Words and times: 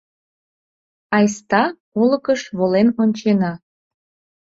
Айста 1.17 1.63
олыкыш 2.01 2.41
волен 2.57 2.87
ончена 3.01 3.53